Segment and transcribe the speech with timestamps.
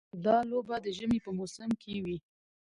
[0.25, 2.17] دا لوبه د ژمي په موسم کې وي.